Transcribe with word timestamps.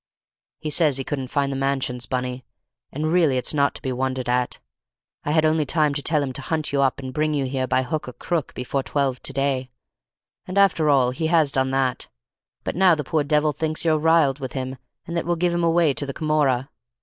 "He 0.57 0.71
says 0.71 0.97
he 0.97 1.03
couldn't 1.03 1.27
find 1.27 1.51
the 1.51 1.55
mansions, 1.55 2.07
Bunny, 2.07 2.43
and 2.91 3.13
really 3.13 3.37
it's 3.37 3.53
not 3.53 3.75
to 3.75 3.83
be 3.83 3.91
wondered 3.91 4.27
at. 4.27 4.59
I 5.23 5.29
had 5.29 5.45
only 5.45 5.63
time 5.63 5.93
to 5.93 6.01
tell 6.01 6.23
him 6.23 6.33
to 6.33 6.41
hunt 6.41 6.73
you 6.73 6.81
up 6.81 6.97
and 6.99 7.13
bring 7.13 7.35
you 7.35 7.45
here 7.45 7.67
by 7.67 7.83
hook 7.83 8.07
or 8.09 8.13
crook 8.13 8.55
before 8.55 8.81
twelve 8.81 9.21
to 9.21 9.31
day, 9.31 9.69
and 10.47 10.57
after 10.57 10.89
all 10.89 11.11
he 11.11 11.27
has 11.27 11.51
done 11.51 11.69
that. 11.69 12.07
But 12.63 12.75
now 12.75 12.95
the 12.95 13.03
poor 13.03 13.23
devil 13.23 13.53
thinks 13.53 13.85
you're 13.85 13.99
riled 13.99 14.39
with 14.39 14.53
him, 14.53 14.77
and 15.05 15.15
that 15.15 15.23
we'll 15.23 15.35
give 15.35 15.53
him 15.53 15.63
away 15.63 15.93
to 15.93 16.07
the 16.07 16.13
Camorra." 16.13 16.71